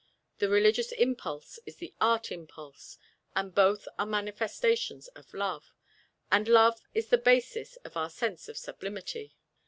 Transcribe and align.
The 0.39 0.49
religious 0.49 0.91
impulse 0.93 1.59
is 1.67 1.75
the 1.75 1.93
art 2.01 2.31
impulse, 2.31 2.97
and 3.35 3.53
both 3.53 3.87
are 3.99 4.05
manifestations 4.07 5.09
of 5.09 5.31
love, 5.31 5.75
and 6.31 6.47
love 6.47 6.81
is 6.95 7.09
the 7.09 7.19
basis 7.19 7.75
of 7.85 7.95
our 7.95 8.09
sense 8.09 8.49
of 8.49 8.57
sublimity. 8.57 9.35